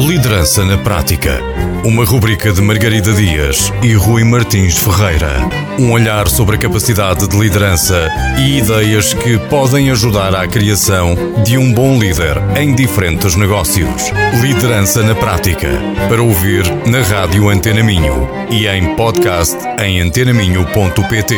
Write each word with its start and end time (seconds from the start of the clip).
Liderança 0.00 0.64
na 0.64 0.78
Prática. 0.78 1.40
Uma 1.84 2.06
rubrica 2.06 2.50
de 2.50 2.62
Margarida 2.62 3.12
Dias 3.12 3.70
e 3.82 3.92
Rui 3.92 4.24
Martins 4.24 4.78
Ferreira. 4.78 5.30
Um 5.78 5.92
olhar 5.92 6.26
sobre 6.26 6.56
a 6.56 6.58
capacidade 6.58 7.28
de 7.28 7.38
liderança 7.38 8.08
e 8.38 8.58
ideias 8.58 9.12
que 9.12 9.36
podem 9.50 9.90
ajudar 9.90 10.34
à 10.34 10.48
criação 10.48 11.14
de 11.44 11.58
um 11.58 11.74
bom 11.74 11.98
líder 11.98 12.38
em 12.58 12.74
diferentes 12.74 13.36
negócios. 13.36 14.10
Liderança 14.40 15.02
na 15.02 15.14
Prática. 15.14 15.68
Para 16.08 16.22
ouvir 16.22 16.64
na 16.86 17.02
Rádio 17.02 17.50
Antena 17.50 17.82
Minho 17.82 18.26
e 18.50 18.66
em 18.66 18.96
podcast 18.96 19.58
em 19.84 20.00
antenaminho.pt. 20.00 21.36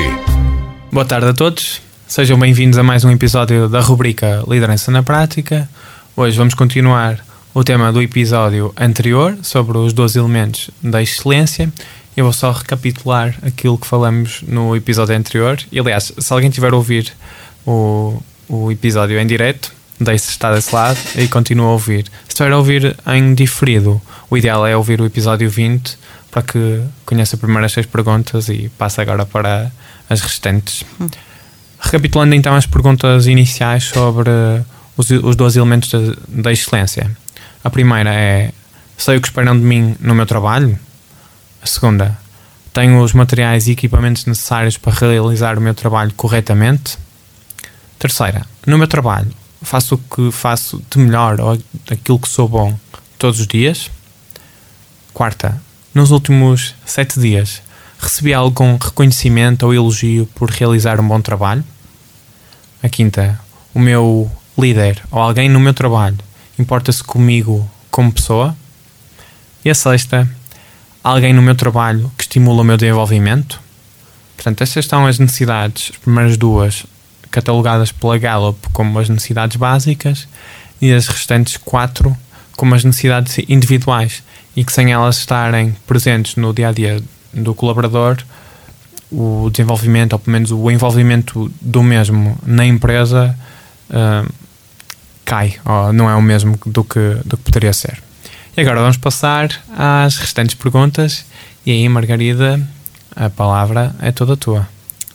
Boa 0.93 1.05
tarde 1.05 1.27
a 1.27 1.35
todos. 1.35 1.83
Sejam 2.07 2.39
bem-vindos 2.39 2.79
a 2.79 2.85
mais 2.85 3.05
um 3.05 3.11
episódio 3.11 3.69
da 3.69 3.81
rubrica 3.81 4.45
Liderança 4.47 4.93
na 4.93 5.03
Prática. 5.03 5.69
Hoje 6.17 6.39
vamos 6.39 6.55
continuar 6.55 7.32
o 7.55 7.63
tema 7.63 7.93
do 7.93 8.01
episódio 8.01 8.73
anterior 8.77 9.37
sobre 9.43 9.77
os 9.77 9.93
12 9.93 10.19
elementos 10.19 10.71
da 10.83 11.03
excelência. 11.03 11.71
Eu 12.17 12.25
vou 12.25 12.33
só 12.33 12.51
recapitular 12.51 13.35
aquilo 13.43 13.77
que 13.77 13.87
falamos 13.87 14.43
no 14.47 14.75
episódio 14.75 15.15
anterior. 15.15 15.59
E, 15.71 15.79
aliás, 15.79 16.13
se 16.17 16.33
alguém 16.33 16.51
tiver 16.51 16.73
a 16.73 16.77
ouvir 16.77 17.13
o, 17.67 18.23
o 18.49 18.71
episódio 18.71 19.19
em 19.19 19.27
direto, 19.27 19.73
deixe 20.01 20.31
estar 20.31 20.55
desse 20.55 20.75
lado 20.75 20.99
e 21.15 21.29
continue 21.29 21.67
a 21.67 21.71
ouvir. 21.71 22.05
Se 22.25 22.31
estiver 22.31 22.53
a 22.53 22.59
ouvir 22.59 22.97
em 23.07 23.35
diferido, 23.35 24.01
o 24.31 24.37
ideal 24.37 24.67
é 24.67 24.77
ouvir 24.77 25.01
o 25.01 25.05
episódio 25.05 25.49
20 25.49 25.99
para 26.31 26.43
que 26.43 26.83
conheça 27.05 27.37
as 27.37 27.41
primeiras 27.41 27.73
seis 27.73 27.85
perguntas 27.85 28.49
e 28.49 28.71
passe 28.79 29.01
agora 29.01 29.27
para 29.27 29.71
as 30.09 30.23
restantes. 30.23 30.85
Hum. 30.99 31.09
Recapitulando 31.79 32.35
então 32.35 32.55
as 32.55 32.65
perguntas 32.65 33.27
iniciais 33.27 33.85
sobre 33.85 34.31
os, 34.97 35.11
os 35.11 35.37
12 35.37 35.59
elementos 35.59 35.91
da, 35.91 35.99
da 36.29 36.53
excelência. 36.53 37.11
A 37.65 37.71
primeira 37.71 38.13
é: 38.13 38.53
sei 38.99 39.17
o 39.17 39.21
que 39.21 39.29
esperam 39.29 39.57
de 39.57 39.65
mim 39.65 39.97
no 40.01 40.15
meu 40.15 40.27
trabalho? 40.27 40.77
A 41.63 41.67
segunda: 41.67 42.19
tenho 42.73 43.01
os 43.01 43.13
materiais 43.13 43.69
e 43.69 43.73
equipamentos 43.73 44.27
necessários 44.27 44.77
para 44.77 44.93
realizar 44.93 45.57
o 45.57 45.61
meu 45.61 45.73
trabalho 45.73 46.13
corretamente? 46.17 46.99
Terceira: 48.01 48.45
no 48.67 48.77
meu 48.77 48.89
trabalho, 48.89 49.31
faço 49.63 49.95
o 49.95 49.99
que 49.99 50.33
faço 50.33 50.83
de 50.91 50.99
melhor 50.99 51.41
ou 51.41 51.57
aquilo 51.89 52.19
que 52.19 52.29
sou 52.29 52.49
bom 52.49 52.77
todos 53.17 53.39
os 53.39 53.47
dias? 53.47 53.91
Quarta: 55.15 55.63
nos 55.95 56.11
últimos 56.11 56.75
sete 56.85 57.21
dias, 57.21 57.63
recebi 58.01 58.35
algum 58.35 58.77
reconhecimento 58.77 59.65
ou 59.65 59.73
elogio 59.73 60.27
por 60.35 60.51
realizar 60.51 61.01
um 61.01 61.07
bom 61.07 61.21
trabalho? 61.21 61.63
A 62.83 62.89
quinta: 62.89 63.39
o 63.73 63.79
meu 63.79 64.29
líder 64.59 65.01
ou 65.13 65.21
alguém 65.21 65.49
no 65.49 65.61
meu 65.61 65.73
trabalho 65.73 66.19
importa-se 66.63 67.03
comigo 67.03 67.69
como 67.91 68.13
pessoa. 68.13 68.57
E 69.65 69.71
a 69.71 69.75
sexta, 69.75 70.29
alguém 71.05 71.33
no 71.33 71.43
meu 71.43 71.55
trabalho 71.55 72.11
que 72.17 72.25
estimula 72.25 72.63
o 72.63 72.65
meu 72.65 72.77
desenvolvimento. 72.77 73.61
Portanto, 74.37 74.63
estas 74.63 74.87
são 74.87 75.07
as 75.07 75.19
necessidades, 75.19 75.91
as 75.93 75.99
primeiras 75.99 76.37
duas, 76.37 76.87
catalogadas 77.31 77.93
pela 77.93 78.19
Gallup 78.19 78.69
como 78.73 78.99
as 78.99 79.09
necessidades 79.09 79.57
básicas 79.57 80.29
e 80.81 80.93
as 80.93 81.09
restantes 81.09 81.57
quatro 81.57 82.17
como 82.57 82.75
as 82.75 82.85
necessidades 82.85 83.39
individuais 83.49 84.23
e 84.55 84.65
que 84.65 84.73
sem 84.73 84.93
elas 84.93 85.19
estarem 85.19 85.75
presentes 85.87 86.37
no 86.37 86.53
dia 86.53 86.69
a 86.69 86.73
dia 86.73 87.03
do 87.33 87.55
colaborador, 87.55 88.19
o 89.11 89.49
desenvolvimento, 89.51 90.13
ou 90.15 90.19
pelo 90.19 90.33
menos 90.33 90.51
o 90.51 90.71
envolvimento 90.71 91.53
do 91.61 91.83
mesmo 91.83 92.39
na 92.45 92.65
empresa, 92.65 93.37
uh, 93.91 94.31
cai, 95.33 95.55
ou 95.65 95.95
não 95.95 96.11
é 96.11 96.15
o 96.15 96.21
mesmo 96.21 96.59
do 96.67 96.85
que, 96.85 97.17
do 97.25 97.39
que 97.39 97.45
poderia 97.45 97.73
ser. 97.73 98.03
E 98.55 98.61
agora 98.61 98.81
vamos 98.81 98.99
passar 98.99 99.49
às 99.75 100.19
restantes 100.19 100.55
perguntas. 100.55 101.25
E 101.65 101.71
aí, 101.71 101.89
Margarida, 101.89 102.61
a 103.17 103.31
palavra 103.31 103.95
é 103.99 104.13
toda 104.13 104.37
tua. 104.37 104.69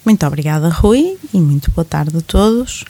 Muito 0.03 0.25
obrigada, 0.25 0.69
Rui, 0.69 1.19
e 1.31 1.39
muito 1.39 1.69
boa 1.69 1.86
tarde 1.86 2.17
a 2.17 2.21
todos. 2.21 2.83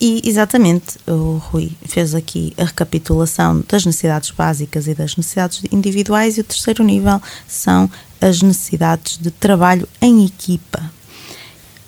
E 0.00 0.22
exatamente, 0.24 0.96
o 1.06 1.36
Rui 1.36 1.70
fez 1.86 2.14
aqui 2.14 2.54
a 2.56 2.64
recapitulação 2.64 3.62
das 3.68 3.84
necessidades 3.84 4.30
básicas 4.30 4.86
e 4.86 4.94
das 4.94 5.16
necessidades 5.16 5.64
individuais, 5.70 6.38
e 6.38 6.40
o 6.40 6.44
terceiro 6.44 6.82
nível 6.82 7.20
são 7.46 7.90
as 8.22 8.40
necessidades 8.40 9.18
de 9.18 9.30
trabalho 9.30 9.86
em 10.00 10.24
equipa, 10.24 10.90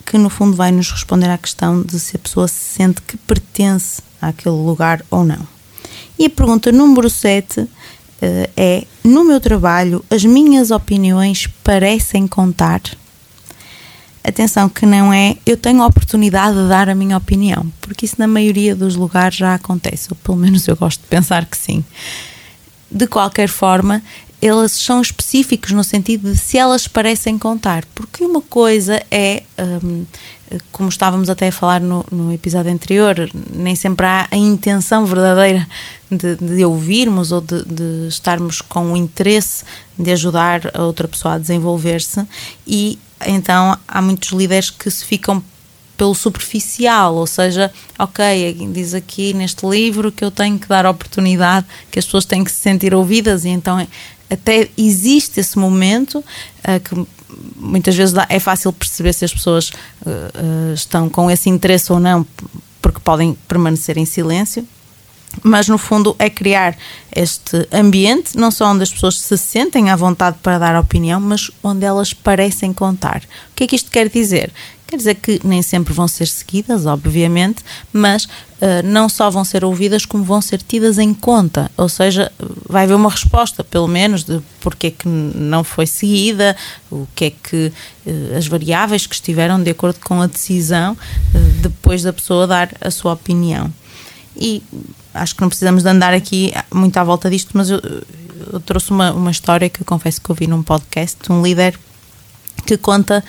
que 0.07 0.17
no 0.17 0.31
fundo 0.31 0.57
vai 0.57 0.71
nos 0.71 0.91
responder 0.93 1.29
à 1.29 1.37
questão 1.37 1.83
de 1.83 1.99
se 1.99 2.17
a 2.17 2.19
pessoa 2.21 2.47
se 2.47 2.77
sente 2.77 3.03
que 3.03 3.17
pertence 3.17 4.01
àquele 4.23 4.55
lugar 4.55 5.05
ou 5.11 5.25
não. 5.25 5.47
E 6.17 6.27
a 6.27 6.31
pergunta 6.31 6.71
número 6.71 7.11
7 7.11 7.61
uh, 7.61 7.69
eh, 8.23 8.51
é: 8.57 8.85
No 9.03 9.25
meu 9.25 9.41
trabalho, 9.41 10.05
as 10.09 10.25
minhas 10.25 10.71
opiniões 10.71 11.49
parecem 11.65 12.27
contar? 12.27 12.81
Atenção, 14.25 14.69
que 14.69 14.87
não 14.87 15.13
é 15.13 15.37
eu 15.45 15.57
tenho 15.57 15.83
a 15.83 15.87
oportunidade 15.87 16.57
de 16.57 16.69
dar 16.69 16.89
a 16.89 16.95
minha 16.95 17.17
opinião, 17.17 17.71
porque 17.81 18.07
isso 18.07 18.17
na 18.19 18.27
maioria 18.27 18.75
dos 18.75 18.97
lugares 18.97 19.37
já 19.37 19.55
acontece, 19.55 20.09
ou 20.11 20.17
pelo 20.17 20.37
menos 20.37 20.67
eu 20.67 20.77
gosto 20.77 21.01
de 21.01 21.07
pensar 21.07 21.45
que 21.45 21.57
sim. 21.57 21.85
De 22.91 23.07
qualquer 23.07 23.49
forma, 23.49 24.03
elas 24.47 24.73
são 24.73 25.01
específicos 25.01 25.73
no 25.73 25.85
sentido 25.85 26.33
de 26.33 26.39
se 26.39 26.59
elas 26.59 26.87
parecem 26.87 27.39
contar, 27.39 27.85
porque 27.95 28.25
uma 28.25 28.41
coisa 28.41 29.03
é, 29.11 29.43
um, 29.59 30.05
como 30.71 30.89
estávamos 30.89 31.29
até 31.29 31.49
a 31.49 31.53
falar 31.53 31.81
no, 31.81 32.05
no, 32.11 32.33
episódio 32.33 32.73
anterior, 32.73 33.29
nem 33.53 33.75
sempre 33.75 34.07
há 34.07 34.29
a 34.31 34.37
intenção 34.37 35.05
verdadeira 35.05 35.67
de, 36.11 36.37
de 36.37 36.65
ouvirmos 36.65 37.33
ou 37.33 37.41
de, 37.41 37.65
de, 37.65 38.09
estarmos 38.09 38.61
com 38.61 38.93
o 38.93 38.97
interesse 38.97 39.65
de 39.99 40.11
ajudar 40.13 40.71
a 40.73 40.83
outra 40.83 41.09
pessoa 41.09 41.35
a 41.35 41.39
desenvolver-se, 41.39 42.27
e 42.67 42.99
então 43.27 43.77
há 43.89 44.03
muitos 44.03 44.31
líderes 44.31 44.71
que 44.71 44.91
se 44.91 45.05
ficam 45.05 45.43
pelo 45.97 46.15
superficial, 46.15 47.15
ou 47.15 47.27
seja, 47.27 47.73
ok, 47.99 48.55
diz 48.71 48.93
aqui 48.93 49.33
neste 49.33 49.67
livro 49.67 50.13
que 50.13 50.25
eu 50.25 50.31
tenho 50.31 50.59
que 50.59 50.69
dar 50.69 50.85
oportunidade, 50.87 51.67
que 51.91 51.99
as 51.99 52.05
pessoas 52.05 52.27
têm 52.27 52.45
que 52.45 52.53
se 52.53 52.61
sentir 52.61 52.95
ouvidas, 52.95 53.45
e 53.45 53.49
então 53.49 53.85
até 54.31 54.69
existe 54.77 55.41
esse 55.41 55.59
momento 55.59 56.19
uh, 56.19 56.81
que 56.83 57.07
muitas 57.57 57.95
vezes 57.95 58.15
é 58.29 58.39
fácil 58.39 58.73
perceber 58.73 59.13
se 59.13 59.25
as 59.25 59.33
pessoas 59.33 59.71
uh, 59.71 60.73
estão 60.75 61.09
com 61.09 61.31
esse 61.31 61.49
interesse 61.49 61.93
ou 61.93 62.01
não, 62.01 62.27
porque 62.81 63.01
podem 63.01 63.37
permanecer 63.49 63.99
em 63.99 64.05
silêncio. 64.05 64.67
Mas 65.43 65.69
no 65.69 65.77
fundo 65.77 66.17
é 66.19 66.31
criar 66.31 66.77
este 67.15 67.69
ambiente, 67.71 68.39
não 68.39 68.51
só 68.51 68.71
onde 68.71 68.85
as 68.85 68.91
pessoas 68.91 69.19
se 69.19 69.37
sentem 69.37 69.91
à 69.91 69.97
vontade 69.97 70.39
para 70.43 70.59
dar 70.59 70.81
opinião, 70.81 71.21
mas 71.21 71.51
onde 71.63 71.85
elas 71.85 72.15
parecem 72.15 72.73
contar. 72.73 73.23
O 73.53 73.55
que 73.55 73.65
é 73.65 73.67
que 73.67 73.77
isto 73.77 73.91
quer 73.91 74.09
dizer? 74.09 74.51
Quer 74.87 74.97
dizer 74.99 75.15
que 75.17 75.41
nem 75.43 75.63
sempre 75.63 75.93
vão 75.93 76.07
ser 76.07 76.29
seguidas, 76.29 76.87
obviamente, 76.87 77.65
mas 77.93 78.25
uh, 78.25 78.29
não 78.85 79.09
só 79.09 79.29
vão 79.29 79.45
ser 79.45 79.65
ouvidas, 79.65 80.07
como 80.07 80.23
vão 80.23 80.41
ser 80.41 80.63
tidas 80.63 80.97
em 80.99 81.13
conta. 81.13 81.71
Ou 81.77 81.89
seja, 81.89 82.31
vai 82.69 82.85
haver 82.85 82.95
uma 82.95 83.11
resposta, 83.11 83.65
pelo 83.65 83.89
menos, 83.89 84.23
de 84.23 84.41
porque 84.61 84.87
é 84.87 84.91
que 84.93 85.09
não 85.09 85.65
foi 85.65 85.87
seguida, 85.87 86.57
o 86.89 87.07
que 87.17 87.25
é 87.25 87.31
que 87.31 87.73
uh, 88.07 88.37
as 88.37 88.47
variáveis 88.47 89.09
que 89.09 89.15
estiveram 89.17 89.61
de 89.61 89.71
acordo 89.71 89.99
com 89.99 90.23
a 90.23 90.29
decisão 90.29 90.93
uh, 90.93 91.39
depois 91.63 92.05
da 92.05 92.13
pessoa 92.13 92.47
dar 92.47 92.71
a 92.81 92.91
sua 92.93 93.15
opinião. 93.15 93.73
E 94.37 94.63
acho 95.13 95.35
que 95.35 95.41
não 95.41 95.49
precisamos 95.49 95.83
de 95.83 95.89
andar 95.89 96.15
aqui 96.15 96.53
muito 96.73 96.97
à 96.97 97.03
volta 97.03 97.29
disto, 97.29 97.51
mas 97.55 97.71
eu, 97.71 97.81
eu 98.53 98.61
trouxe 98.61 98.93
uma, 98.93 99.11
uma 99.13 99.33
história 99.33 99.69
que 99.69 99.81
eu 99.81 99.85
confesso 99.85 100.21
que 100.21 100.31
ouvi 100.31 100.47
num 100.47 100.63
podcast 100.63 101.19
de 101.21 101.33
um 101.33 101.43
líder 101.43 101.77
que 102.65 102.77
conta 102.77 103.25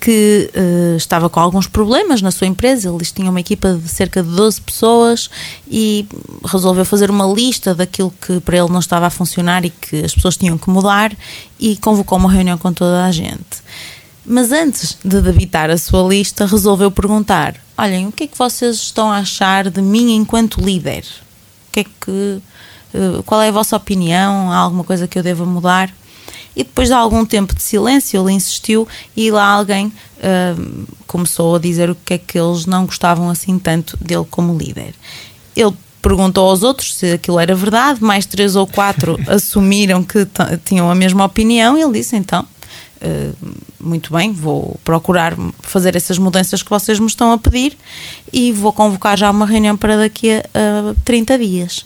que 0.00 0.50
uh, 0.54 0.96
estava 0.96 1.28
com 1.28 1.40
alguns 1.40 1.66
problemas 1.66 2.22
na 2.22 2.30
sua 2.30 2.46
empresa. 2.46 2.88
Eles 2.88 3.10
tinham 3.10 3.30
uma 3.30 3.40
equipa 3.40 3.74
de 3.74 3.88
cerca 3.88 4.22
de 4.22 4.28
12 4.28 4.60
pessoas 4.60 5.30
e 5.68 6.06
resolveu 6.44 6.84
fazer 6.84 7.10
uma 7.10 7.26
lista 7.26 7.74
daquilo 7.74 8.12
que 8.20 8.40
para 8.40 8.56
ele 8.56 8.68
não 8.68 8.80
estava 8.80 9.06
a 9.06 9.10
funcionar 9.10 9.64
e 9.64 9.70
que 9.70 10.04
as 10.04 10.14
pessoas 10.14 10.36
tinham 10.36 10.58
que 10.58 10.70
mudar 10.70 11.12
e 11.58 11.76
convocou 11.76 12.18
uma 12.18 12.30
reunião 12.30 12.58
com 12.58 12.72
toda 12.72 13.04
a 13.04 13.12
gente. 13.12 13.64
Mas 14.24 14.50
antes 14.50 14.98
de 15.04 15.20
debitar 15.20 15.70
a 15.70 15.78
sua 15.78 16.02
lista, 16.06 16.46
resolveu 16.46 16.90
perguntar: 16.90 17.54
Olhem, 17.78 18.08
o 18.08 18.12
que 18.12 18.24
é 18.24 18.26
que 18.26 18.36
vocês 18.36 18.76
estão 18.76 19.10
a 19.10 19.18
achar 19.18 19.70
de 19.70 19.80
mim 19.80 20.14
enquanto 20.14 20.60
líder? 20.60 21.04
O 21.68 21.72
que 21.72 21.80
é 21.80 21.84
que. 21.84 22.42
Uh, 22.94 23.22
qual 23.24 23.42
é 23.42 23.48
a 23.48 23.52
vossa 23.52 23.76
opinião? 23.76 24.50
Há 24.50 24.56
alguma 24.56 24.82
coisa 24.82 25.06
que 25.06 25.18
eu 25.18 25.22
deva 25.22 25.44
mudar? 25.44 25.92
E 26.56 26.64
depois 26.64 26.88
de 26.88 26.94
algum 26.94 27.24
tempo 27.26 27.54
de 27.54 27.62
silêncio, 27.62 28.18
ele 28.18 28.32
insistiu 28.32 28.88
e 29.14 29.30
lá 29.30 29.44
alguém 29.44 29.88
uh, 29.88 30.86
começou 31.06 31.56
a 31.56 31.58
dizer 31.58 31.90
o 31.90 31.94
que 31.94 32.14
é 32.14 32.18
que 32.18 32.38
eles 32.38 32.64
não 32.64 32.86
gostavam 32.86 33.28
assim 33.28 33.58
tanto 33.58 33.94
dele 34.02 34.26
como 34.30 34.56
líder. 34.56 34.94
Ele 35.54 35.74
perguntou 36.00 36.48
aos 36.48 36.62
outros 36.62 36.94
se 36.94 37.12
aquilo 37.12 37.38
era 37.38 37.54
verdade, 37.54 38.02
mais 38.02 38.24
três 38.24 38.56
ou 38.56 38.66
quatro 38.66 39.18
assumiram 39.28 40.02
que 40.02 40.26
tinham 40.64 40.90
a 40.90 40.94
mesma 40.94 41.26
opinião 41.26 41.76
e 41.76 41.82
ele 41.82 41.92
disse 41.92 42.16
então. 42.16 42.46
Uh, 42.96 43.36
muito 43.78 44.10
bem, 44.10 44.32
vou 44.32 44.80
procurar 44.82 45.36
fazer 45.60 45.94
essas 45.94 46.16
mudanças 46.16 46.62
que 46.62 46.70
vocês 46.70 46.98
me 46.98 47.06
estão 47.06 47.30
a 47.30 47.36
pedir 47.36 47.76
e 48.32 48.50
vou 48.50 48.72
convocar 48.72 49.18
já 49.18 49.30
uma 49.30 49.44
reunião 49.44 49.76
para 49.76 49.98
daqui 49.98 50.30
a 50.30 50.90
uh, 50.90 50.96
30 51.04 51.38
dias 51.38 51.84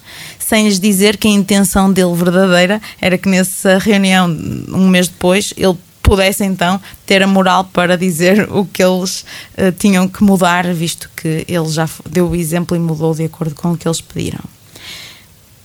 sem 0.51 0.65
lhes 0.65 0.81
dizer 0.81 1.17
que 1.17 1.29
a 1.29 1.31
intenção 1.31 1.93
dele 1.93 2.13
verdadeira 2.13 2.83
era 3.01 3.17
que 3.17 3.29
nessa 3.29 3.79
reunião, 3.79 4.27
um 4.69 4.89
mês 4.89 5.07
depois, 5.07 5.55
ele 5.57 5.79
pudesse 6.03 6.43
então 6.43 6.81
ter 7.07 7.23
a 7.23 7.27
moral 7.27 7.67
para 7.67 7.97
dizer 7.97 8.51
o 8.51 8.67
que 8.67 8.83
eles 8.83 9.25
uh, 9.57 9.71
tinham 9.79 10.09
que 10.09 10.25
mudar, 10.25 10.67
visto 10.75 11.09
que 11.15 11.45
ele 11.47 11.69
já 11.69 11.89
deu 12.05 12.29
o 12.29 12.35
exemplo 12.35 12.77
e 12.77 12.81
mudou 12.81 13.15
de 13.15 13.23
acordo 13.23 13.55
com 13.55 13.71
o 13.71 13.79
que 13.79 13.87
eles 13.87 14.01
pediram. 14.01 14.41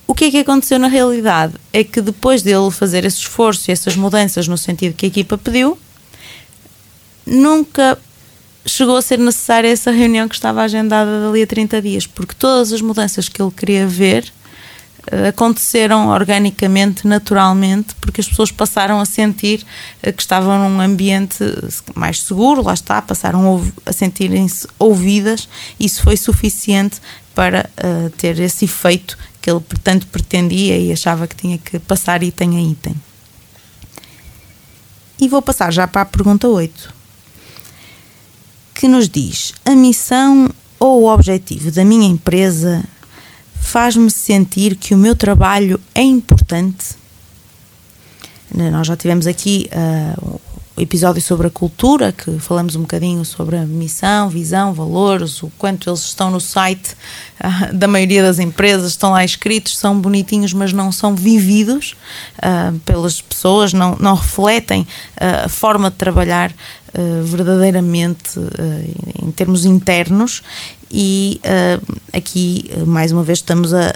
O 0.05 0.13
que 0.13 0.25
é 0.25 0.29
que 0.29 0.37
aconteceu 0.37 0.77
na 0.77 0.87
realidade? 0.87 1.55
É 1.73 1.83
que 1.83 1.99
depois 1.99 2.43
dele 2.43 2.69
fazer 2.69 3.05
esse 3.05 3.17
esforço 3.17 3.71
e 3.71 3.73
essas 3.73 3.95
mudanças 3.95 4.47
no 4.47 4.55
sentido 4.55 4.93
que 4.93 5.07
a 5.07 5.09
equipa 5.09 5.35
pediu, 5.35 5.79
nunca 7.25 7.97
chegou 8.67 8.97
a 8.97 9.01
ser 9.01 9.17
necessária 9.17 9.67
essa 9.67 9.89
reunião 9.89 10.29
que 10.29 10.35
estava 10.35 10.61
agendada 10.61 11.21
dali 11.21 11.41
a 11.41 11.47
30 11.47 11.81
dias, 11.81 12.05
porque 12.05 12.35
todas 12.37 12.71
as 12.71 12.81
mudanças 12.81 13.27
que 13.27 13.41
ele 13.41 13.49
queria 13.49 13.87
ver 13.87 14.31
aconteceram 15.29 16.07
organicamente, 16.07 17.07
naturalmente, 17.07 17.93
porque 17.95 18.21
as 18.21 18.27
pessoas 18.27 18.51
passaram 18.51 18.99
a 18.99 19.05
sentir 19.05 19.65
eh, 20.01 20.11
que 20.11 20.21
estavam 20.21 20.69
num 20.69 20.81
ambiente 20.81 21.37
mais 21.93 22.21
seguro, 22.21 22.63
lá 22.63 22.73
está, 22.73 23.01
passaram 23.01 23.63
a 23.85 23.93
sentirem-se 23.93 24.67
ouvidas, 24.79 25.47
isso 25.79 26.01
foi 26.01 26.17
suficiente 26.17 26.99
para 27.33 27.69
uh, 27.77 28.09
ter 28.11 28.39
esse 28.39 28.65
efeito 28.65 29.17
que 29.41 29.51
ele 29.51 29.61
tanto 29.83 30.07
pretendia 30.07 30.77
e 30.77 30.91
achava 30.91 31.27
que 31.27 31.35
tinha 31.35 31.57
que 31.57 31.77
passar 31.77 32.23
item 32.23 32.57
a 32.57 32.61
item. 32.61 32.95
E 35.19 35.27
vou 35.27 35.41
passar 35.41 35.71
já 35.71 35.87
para 35.87 36.01
a 36.01 36.05
pergunta 36.05 36.47
8, 36.47 36.93
que 38.73 38.87
nos 38.87 39.07
diz: 39.07 39.53
a 39.65 39.75
missão 39.75 40.49
ou 40.79 41.03
o 41.03 41.13
objetivo 41.13 41.71
da 41.71 41.85
minha 41.85 42.07
empresa 42.07 42.83
faz-me 43.65 44.11
sentir 44.11 44.75
que 44.75 44.93
o 44.93 44.97
meu 44.97 45.15
trabalho 45.15 45.79
é 45.93 46.01
importante. 46.01 46.95
Nós 48.53 48.87
já 48.87 48.95
tivemos 48.95 49.25
aqui 49.25 49.67
uh, 49.73 50.39
episódio 50.81 51.21
sobre 51.21 51.47
a 51.47 51.49
cultura, 51.49 52.11
que 52.11 52.37
falamos 52.39 52.75
um 52.75 52.81
bocadinho 52.81 53.23
sobre 53.23 53.55
a 53.55 53.65
missão, 53.65 54.29
visão, 54.29 54.73
valores, 54.73 55.41
o 55.41 55.51
quanto 55.57 55.89
eles 55.89 56.01
estão 56.01 56.29
no 56.29 56.41
site 56.41 56.95
uh, 57.39 57.73
da 57.73 57.87
maioria 57.87 58.21
das 58.21 58.39
empresas, 58.39 58.91
estão 58.91 59.11
lá 59.11 59.23
escritos, 59.23 59.77
são 59.77 59.99
bonitinhos, 59.99 60.51
mas 60.51 60.73
não 60.73 60.91
são 60.91 61.15
vividos 61.15 61.95
uh, 62.39 62.77
pelas 62.79 63.21
pessoas, 63.21 63.71
não, 63.71 63.95
não 63.99 64.15
refletem 64.15 64.85
a 65.17 65.47
forma 65.47 65.89
de 65.89 65.95
trabalhar 65.95 66.53
verdadeiramente 67.23 68.39
em 69.21 69.29
termos 69.29 69.65
internos. 69.65 70.41
E 70.89 71.41
uh, 71.43 71.97
aqui, 72.13 72.69
mais 72.87 73.11
uma 73.11 73.23
vez, 73.23 73.39
estamos 73.39 73.73
a, 73.73 73.93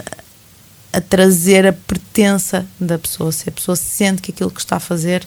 a 0.92 1.00
trazer 1.00 1.66
a 1.66 1.74
pertença 1.74 2.66
da 2.80 2.98
pessoa, 2.98 3.31
se 3.31 3.48
a 3.48 3.52
pessoa 3.52 3.76
sente 3.76 4.22
que 4.22 4.31
aquilo 4.31 4.52
que 4.52 4.60
está 4.60 4.78
a 4.78 4.81
fazer 4.81 5.26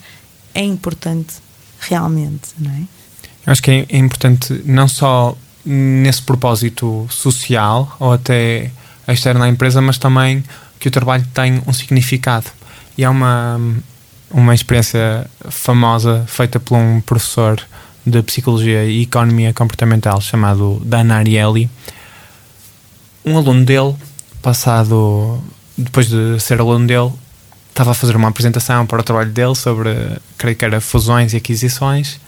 é 0.55 0.63
importante 0.63 1.37
realmente, 1.81 2.51
não 2.59 2.71
é? 2.71 2.83
Eu 3.47 3.53
acho 3.53 3.63
que 3.63 3.71
é, 3.71 3.87
é 3.89 3.99
importante 3.99 4.63
não 4.65 4.87
só 4.87 5.37
nesse 5.65 6.23
propósito 6.23 7.07
social 7.11 7.97
ou 7.99 8.13
até 8.13 8.71
externo 9.09 9.43
à 9.43 9.49
empresa, 9.49 9.81
mas 9.81 9.99
também 9.99 10.43
que 10.79 10.89
o 10.89 10.91
trabalho 10.91 11.27
tem 11.33 11.63
um 11.67 11.73
significado. 11.73 12.47
E 12.97 13.05
há 13.05 13.11
uma, 13.11 13.61
uma 14.31 14.55
experiência 14.55 15.27
famosa 15.51 16.25
feita 16.27 16.61
por 16.61 16.77
um 16.77 17.01
professor 17.01 17.61
de 18.05 18.23
Psicologia 18.23 18.85
e 18.85 19.03
Economia 19.03 19.53
Comportamental 19.55 20.21
chamado 20.21 20.81
Dan 20.85 21.13
Ariely. 21.13 21.71
Um 23.25 23.37
aluno 23.37 23.65
dele, 23.65 23.95
passado, 24.41 25.41
depois 25.79 26.09
de 26.09 26.39
ser 26.41 26.61
aluno 26.61 26.87
dele, 26.87 27.13
estava 27.73 27.93
a 27.93 27.95
fazer 27.95 28.15
uma 28.15 28.29
apresentação 28.29 28.87
para 28.87 29.01
o 29.01 29.03
trabalho 29.03 29.31
dele 29.31 29.55
sobre, 29.55 29.91
creio 30.37 30.55
que 30.55 30.65
era 30.65 30.81
fusões 30.81 31.33
e 31.33 31.39
aquisições. 31.39 32.21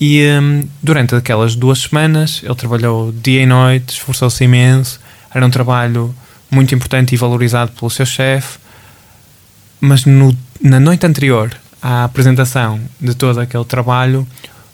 E 0.00 0.24
um, 0.40 0.66
durante 0.82 1.14
aquelas 1.14 1.54
duas 1.54 1.80
semanas 1.80 2.40
ele 2.42 2.54
trabalhou 2.54 3.12
dia 3.12 3.42
e 3.42 3.46
noite, 3.46 3.94
esforçou-se 3.94 4.42
imenso. 4.42 4.98
Era 5.32 5.44
um 5.44 5.50
trabalho 5.50 6.14
muito 6.50 6.74
importante 6.74 7.14
e 7.14 7.18
valorizado 7.18 7.72
pelo 7.72 7.90
seu 7.90 8.06
chefe. 8.06 8.58
Mas 9.80 10.04
no, 10.04 10.36
na 10.60 10.80
noite 10.80 11.06
anterior 11.06 11.54
à 11.82 12.04
apresentação 12.04 12.80
de 13.00 13.14
todo 13.14 13.40
aquele 13.40 13.64
trabalho, 13.64 14.26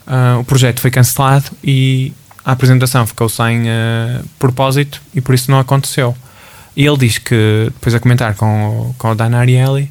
uh, 0.07 0.39
o 0.39 0.45
projeto 0.45 0.81
foi 0.81 0.91
cancelado 0.91 1.51
e 1.63 2.13
a 2.45 2.53
apresentação 2.53 3.07
ficou 3.07 3.29
sem 3.29 3.63
uh, 3.63 4.25
propósito 4.39 5.03
e 5.13 5.21
por 5.21 5.35
isso 5.35 5.51
não 5.51 5.59
aconteceu. 5.59 6.17
E 6.77 6.87
ele 6.87 6.99
diz 6.99 7.19
que, 7.19 7.71
depois 7.73 7.95
a 7.95 8.01
comentar 8.01 8.35
com, 8.35 8.69
o, 8.91 8.95
com 8.99 9.11
o 9.11 9.15
Dan 9.15 9.37
Ariely, 9.37 9.91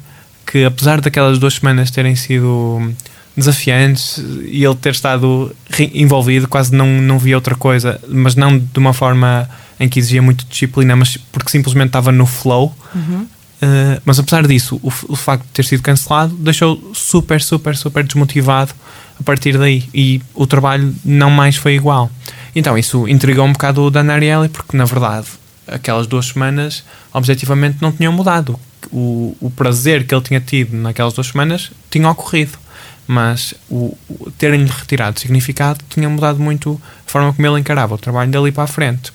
que 0.54 0.64
apesar 0.64 1.00
daquelas 1.00 1.36
duas 1.36 1.54
semanas 1.54 1.90
terem 1.90 2.14
sido 2.14 2.94
desafiantes 3.36 4.22
e 4.44 4.64
ele 4.64 4.76
ter 4.76 4.92
estado 4.92 5.52
envolvido, 5.92 6.46
quase 6.46 6.72
não, 6.72 6.86
não 6.86 7.18
via 7.18 7.36
outra 7.36 7.56
coisa, 7.56 8.00
mas 8.06 8.36
não 8.36 8.56
de 8.56 8.78
uma 8.78 8.92
forma 8.92 9.50
em 9.80 9.88
que 9.88 9.98
exigia 9.98 10.22
muito 10.22 10.46
disciplina, 10.46 10.94
mas 10.94 11.16
porque 11.16 11.50
simplesmente 11.50 11.88
estava 11.88 12.12
no 12.12 12.24
flow. 12.24 12.72
Uhum. 12.94 13.22
Uh, 13.22 14.00
mas 14.04 14.20
apesar 14.20 14.46
disso, 14.46 14.78
o, 14.80 14.92
o 15.08 15.16
facto 15.16 15.42
de 15.42 15.50
ter 15.50 15.64
sido 15.64 15.82
cancelado 15.82 16.36
deixou 16.36 16.92
super, 16.94 17.42
super, 17.42 17.76
super 17.76 18.04
desmotivado 18.04 18.72
a 19.18 19.22
partir 19.24 19.58
daí 19.58 19.88
e 19.92 20.22
o 20.34 20.46
trabalho 20.46 20.94
não 21.04 21.30
mais 21.30 21.56
foi 21.56 21.74
igual. 21.74 22.08
Então 22.54 22.78
isso 22.78 23.08
intrigou 23.08 23.44
um 23.44 23.52
bocado 23.52 23.82
o 23.82 23.90
Dan 23.90 24.12
Ariely 24.12 24.48
porque 24.50 24.76
na 24.76 24.84
verdade 24.84 25.26
aquelas 25.66 26.06
duas 26.06 26.26
semanas 26.26 26.84
objetivamente 27.12 27.78
não 27.80 27.90
tinham 27.90 28.12
mudado. 28.12 28.56
O, 28.92 29.36
o 29.40 29.50
prazer 29.50 30.06
que 30.06 30.14
ele 30.14 30.22
tinha 30.22 30.40
tido 30.40 30.76
naquelas 30.76 31.14
duas 31.14 31.28
semanas 31.28 31.70
tinha 31.90 32.08
ocorrido, 32.08 32.58
mas 33.06 33.54
o, 33.68 33.96
o 34.08 34.30
terem-lhe 34.32 34.70
retirado 34.70 35.18
significado 35.18 35.80
tinha 35.88 36.08
mudado 36.08 36.38
muito 36.38 36.80
a 37.06 37.10
forma 37.10 37.32
como 37.32 37.46
ele 37.46 37.60
encarava 37.60 37.94
o 37.94 37.98
trabalho 37.98 38.30
dali 38.30 38.52
para 38.52 38.64
a 38.64 38.66
frente. 38.66 39.12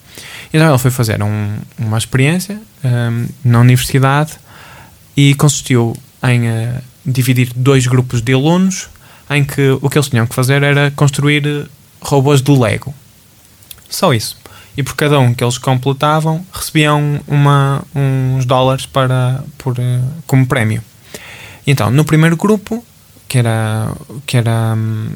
Então 0.53 0.67
ele 0.67 0.77
foi 0.77 0.91
fazer 0.91 1.21
um, 1.21 1.57
uma 1.77 1.97
experiência 1.97 2.59
um, 2.83 3.27
na 3.43 3.59
universidade 3.59 4.33
e 5.15 5.33
consistiu 5.35 5.95
em 6.23 6.47
uh, 6.47 6.81
dividir 7.05 7.51
dois 7.55 7.87
grupos 7.87 8.21
de 8.21 8.33
alunos 8.33 8.89
em 9.29 9.43
que 9.43 9.77
o 9.81 9.89
que 9.89 9.97
eles 9.97 10.09
tinham 10.09 10.25
que 10.25 10.33
fazer 10.33 10.63
era 10.63 10.91
construir 10.91 11.69
robôs 12.01 12.41
do 12.41 12.59
Lego. 12.59 12.93
Só 13.89 14.13
isso. 14.13 14.38
E 14.79 14.83
por 14.83 14.95
cada 14.95 15.19
um 15.19 15.33
que 15.33 15.43
eles 15.43 15.57
completavam, 15.57 16.41
recebiam 16.53 17.19
uma, 17.27 17.83
uns 17.93 18.45
dólares 18.45 18.85
para, 18.85 19.43
por, 19.57 19.77
eh, 19.77 19.99
como 20.25 20.47
prémio. 20.47 20.81
Então, 21.67 21.91
no 21.91 22.05
primeiro 22.05 22.37
grupo, 22.37 22.81
que 23.27 23.39
era. 23.39 23.91
Que 24.25 24.37
era 24.37 24.75
hum, 24.77 25.09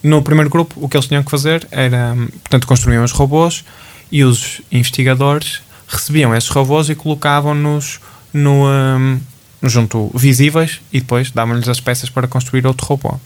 no 0.00 0.22
primeiro 0.22 0.48
grupo, 0.48 0.76
o 0.80 0.88
que 0.88 0.96
eles 0.96 1.08
tinham 1.08 1.24
que 1.24 1.30
fazer 1.32 1.66
era. 1.72 2.14
Hum, 2.16 2.28
portanto, 2.28 2.68
construíam 2.68 3.02
os 3.02 3.10
robôs 3.10 3.64
e 4.12 4.22
os 4.22 4.60
investigadores 4.70 5.60
recebiam 5.88 6.32
esses 6.32 6.48
robôs 6.48 6.88
e 6.88 6.94
colocavam-nos 6.94 7.98
no, 8.32 8.68
um, 8.68 9.20
junto 9.64 10.08
visíveis 10.14 10.80
e 10.92 11.00
depois 11.00 11.32
davam-lhes 11.32 11.68
as 11.68 11.80
peças 11.80 12.08
para 12.08 12.28
construir 12.28 12.64
outro 12.64 12.86
robô. 12.86 13.18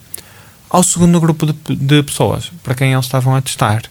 Ao 0.71 0.83
segundo 0.83 1.21
grupo 1.21 1.45
de, 1.45 1.77
de 1.77 2.03
pessoas, 2.03 2.51
para 2.63 2.75
quem 2.75 2.95
eles 2.95 3.05
estavam 3.05 3.37
a 3.37 3.43
testar, 3.43 3.83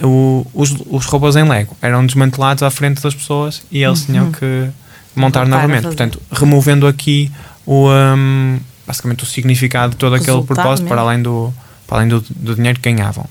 o, 0.00 0.46
os, 0.54 0.74
os 0.86 1.06
robôs 1.06 1.36
em 1.36 1.48
Lego 1.48 1.76
eram 1.82 2.04
desmantelados 2.06 2.62
à 2.62 2.70
frente 2.70 3.02
das 3.02 3.14
pessoas 3.14 3.62
e 3.70 3.82
eles 3.82 4.00
uhum. 4.00 4.06
tinham 4.06 4.32
que 4.32 4.68
montar 5.14 5.46
novamente. 5.46 5.82
Portanto, 5.82 6.20
removendo 6.30 6.86
aqui 6.86 7.30
o, 7.66 7.88
um, 7.90 8.58
basicamente 8.86 9.24
o 9.24 9.26
significado 9.26 9.92
de 9.92 9.96
todo 9.96 10.14
aquele 10.14 10.42
propósito 10.42 10.86
para 10.86 11.00
além, 11.00 11.22
do, 11.22 11.52
para 11.86 11.98
além 11.98 12.08
do, 12.08 12.24
do 12.30 12.54
dinheiro 12.54 12.80
que 12.80 12.90
ganhavam. 12.90 13.26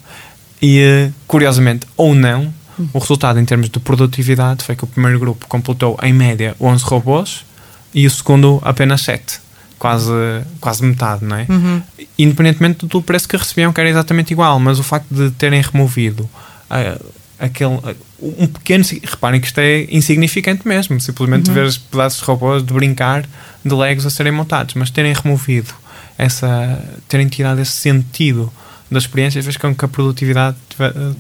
E 0.62 0.80
eh, 0.80 1.12
curiosamente, 1.28 1.88
ou 1.98 2.14
não, 2.14 2.54
uhum. 2.78 2.90
o 2.94 3.00
resultado 3.00 3.40
em 3.40 3.46
termos 3.46 3.70
de 3.70 3.80
produtividade 3.80 4.64
foi 4.64 4.76
que 4.76 4.84
o 4.84 4.88
primeiro 4.88 5.20
grupo 5.20 5.48
completou 5.48 5.98
em 6.04 6.14
média 6.14 6.56
11 6.60 6.84
robôs 6.84 7.46
e 7.94 8.06
o 8.06 8.12
segundo 8.12 8.62
apenas 8.64 9.02
7. 9.02 9.40
Quase, 9.80 10.12
quase 10.60 10.84
metade, 10.84 11.26
não 11.26 11.36
é? 11.36 11.48
Uhum. 11.50 11.82
Independentemente 12.20 12.86
do 12.86 13.02
preço 13.02 13.28
que 13.28 13.36
recebiam, 13.36 13.74
que 13.74 13.82
era 13.82 13.90
exatamente 13.90 14.30
igual, 14.30 14.60
mas 14.60 14.78
o 14.78 14.84
facto 14.84 15.08
de 15.10 15.32
terem 15.32 15.60
removido 15.60 16.30
uh, 16.72 17.06
aquele, 17.40 17.76
uh, 17.76 17.96
um 18.22 18.48
pequeno. 18.48 18.84
Reparem 19.04 19.40
que 19.40 19.48
isto 19.48 19.60
é 19.60 19.84
insignificante 19.90 20.68
mesmo, 20.68 21.00
simplesmente 21.00 21.50
uhum. 21.50 21.56
ver 21.56 21.66
os 21.66 21.78
pedaços 21.78 22.20
de 22.20 22.26
robôs 22.26 22.64
de 22.64 22.74
brincar 22.74 23.26
de 23.64 23.76
Legos 23.76 24.06
a 24.06 24.10
serem 24.10 24.32
montados, 24.32 24.74
mas 24.76 24.90
terem 24.90 25.14
removido 25.14 25.74
essa. 26.18 26.84
terem 27.08 27.28
tirado 27.28 27.60
esse 27.60 27.74
sentido 27.74 28.52
da 28.90 28.98
experiência 28.98 29.42
fez 29.42 29.56
com 29.56 29.74
que 29.74 29.86
a 29.86 29.88
produtividade 29.88 30.58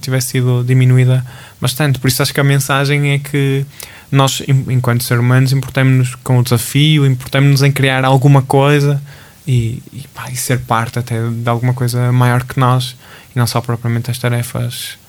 tivesse 0.01 0.29
sido 0.29 0.61
diminuída 0.63 1.25
bastante. 1.59 1.99
Por 1.99 2.09
isso 2.09 2.21
acho 2.21 2.33
que 2.33 2.39
a 2.39 2.43
mensagem 2.43 3.11
é 3.11 3.19
que 3.19 3.65
nós, 4.11 4.43
enquanto 4.47 5.03
seres 5.03 5.23
humanos, 5.23 5.53
importamos-nos 5.53 6.15
com 6.15 6.37
o 6.37 6.43
desafio, 6.43 7.05
importamos-nos 7.05 7.63
em 7.63 7.71
criar 7.71 8.03
alguma 8.03 8.41
coisa 8.41 9.01
e, 9.47 9.81
e, 9.93 10.05
pá, 10.13 10.29
e, 10.29 10.35
ser 10.35 10.59
parte 10.59 10.99
até 10.99 11.15
de 11.29 11.49
alguma 11.49 11.73
coisa 11.73 12.11
maior 12.11 12.43
que 12.43 12.59
nós 12.59 12.97
e 13.33 13.39
não 13.39 13.47
só 13.47 13.61
propriamente 13.61 14.11
as 14.11 14.17
tarefas 14.17 14.97
é, 14.97 15.00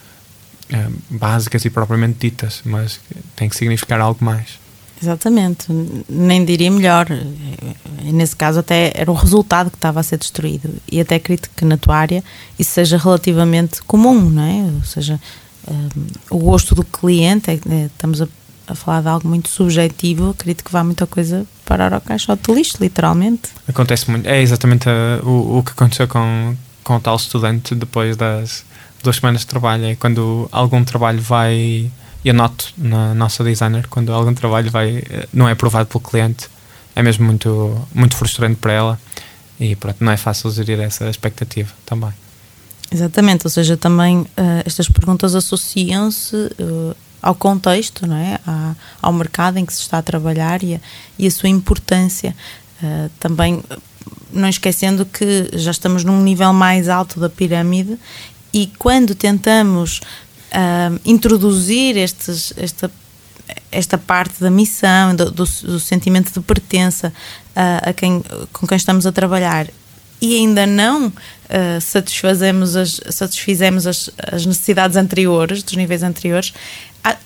básicas 1.11 1.65
e 1.65 1.71
propriamente 1.71 2.19
ditas, 2.19 2.63
mas 2.65 3.01
tem 3.37 3.49
que 3.49 3.57
significar 3.57 4.01
algo 4.01 4.25
mais. 4.25 4.63
Exatamente, 5.03 5.67
nem 6.09 6.45
diria 6.45 6.71
melhor. 6.71 7.07
Nesse 8.05 8.37
caso, 8.37 8.61
até 8.61 8.93
era 8.95 9.11
o 9.11 9.15
resultado 9.15 9.69
que 9.69 9.77
estava 9.77 9.99
a 9.99 10.03
ser 10.03 10.17
destruído. 10.17 10.71
E 10.91 11.01
até 11.01 11.17
acredito 11.17 11.51
que 11.57 11.65
na 11.65 11.77
tua 11.77 11.97
área 11.97 12.23
isso 12.57 12.71
seja 12.71 12.97
relativamente 12.97 13.83
comum, 13.83 14.31
não 14.31 14.43
é? 14.43 14.63
Ou 14.77 14.85
seja, 14.85 15.21
um, 15.69 15.89
o 16.31 16.39
gosto 16.39 16.77
do 16.77 16.85
cliente, 16.85 17.51
é, 17.51 17.55
é, 17.55 17.87
estamos 17.87 18.23
a, 18.23 18.29
a, 18.69 18.77
falar 18.77 19.01
de 19.03 19.09
algo 19.09 19.29
muito 19.29 19.49
subjetivo, 19.49 20.31
acredito 20.31 20.65
que 20.65 20.71
vá 20.71 20.85
muita 20.85 21.05
coisa 21.05 21.45
parar 21.65 21.93
ao 21.93 22.01
caixote 22.01 22.43
de 22.45 22.53
lixo, 22.53 22.77
literalmente. 22.81 23.51
Acontece 23.67 24.09
muito, 24.09 24.29
é 24.29 24.41
exatamente 24.41 24.89
a, 24.89 25.21
o, 25.25 25.59
o 25.59 25.63
que 25.65 25.73
aconteceu 25.73 26.07
com, 26.07 26.57
com 26.85 26.97
o 26.97 27.01
tal 27.01 27.17
estudante 27.17 27.75
depois 27.75 28.17
das 28.17 28.65
duas 29.03 29.17
semanas 29.17 29.43
de 29.43 29.47
trabalho. 29.47 29.85
É 29.85 29.95
quando 29.95 30.49
algum 30.53 30.85
trabalho 30.85 31.21
vai 31.21 31.91
eu 32.25 32.35
noto 32.35 32.73
na 32.79 33.15
nossa 33.15 33.43
designer 33.43 33.87
quando 33.89 34.13
algum 34.13 34.33
trabalho 34.33 34.71
vai 34.71 34.99
eh, 34.99 35.29
não 35.33 35.49
é 35.49 35.53
aprovado 35.53 35.87
pelo 35.87 36.01
cliente 36.01 36.49
é 36.95 37.03
mesmo 37.03 37.25
muito 37.25 37.89
muito 37.93 38.17
frustrante 38.17 38.57
para 38.57 38.73
ela 38.73 39.01
e 39.59 39.75
pronto 39.75 39.97
não 40.01 40.13
é 40.13 40.17
fácil 40.17 40.51
gerir 40.51 40.81
essa 40.81 41.09
expectativa 41.09 41.73
também 41.85 42.13
exatamente 42.93 43.47
ou 43.47 43.51
seja 43.51 43.77
também 43.77 44.21
uh, 44.21 44.29
estas 44.65 44.89
perguntas 44.89 45.35
associam-se 45.35 46.37
uh, 46.37 46.95
ao 47.21 47.35
contexto 47.35 48.07
não 48.07 48.17
é 48.17 48.39
à, 48.47 48.75
ao 49.01 49.13
mercado 49.13 49.59
em 49.59 49.67
que 49.67 49.73
se 49.73 49.81
está 49.81 49.99
a 49.99 50.03
trabalhar 50.03 50.63
e 50.63 50.77
a, 50.77 50.81
e 51.19 51.27
a 51.27 51.31
sua 51.31 51.49
importância 51.49 52.37
uh, 52.83 53.11
também 53.19 53.63
não 54.33 54.49
esquecendo 54.49 55.05
que 55.05 55.51
já 55.53 55.71
estamos 55.71 56.05
num 56.05 56.23
nível 56.23 56.53
mais 56.53 56.89
alto 56.89 57.21
da 57.21 57.29
pirâmide 57.29 57.99
e 58.53 58.71
quando 58.79 59.15
tentamos 59.15 60.01
uh, 60.53 61.01
introduzir 61.05 61.97
estes, 61.97 62.53
esta, 62.57 62.91
esta 63.71 63.99
parte 63.99 64.41
da 64.41 64.51
missão, 64.51 65.15
do, 65.17 65.31
do, 65.31 65.45
do 65.45 65.81
sentimento 65.81 66.33
de 66.33 66.41
pertença 66.41 67.13
uh, 67.57 67.91
a 67.91 67.93
quem, 67.93 68.23
com 68.53 68.67
quem 68.67 68.77
estamos 68.77 69.07
a 69.07 69.13
trabalhar 69.13 69.69
e 70.21 70.37
ainda 70.37 70.67
não 70.67 71.13
uh, 71.49 71.81
satisfazemos 71.81 72.77
as, 72.77 73.01
satisfizemos 73.11 73.87
as, 73.87 74.11
as 74.31 74.47
necessidades 74.47 74.97
anteriores, 74.97 75.63
dos 75.63 75.77
níveis 75.77 76.03
anteriores, 76.03 76.53